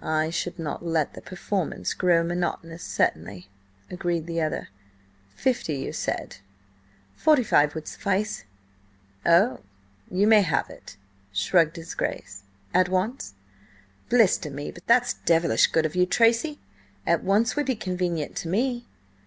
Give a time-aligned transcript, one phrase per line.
[0.00, 3.48] "I should not let the performance grow monotonous, certainly,"
[3.90, 4.70] agreed the other.
[5.34, 6.38] "Fifty, you said?"
[7.16, 8.44] "Forty five would suffice."
[9.26, 9.60] "Oh,
[10.10, 10.96] you may have it!"
[11.34, 12.44] shrugged his Grace.
[12.72, 13.34] "At once?"
[14.08, 16.60] "Blister me, but that's devilish good of you, Tracy!
[17.06, 18.86] At once would be convenient to me!"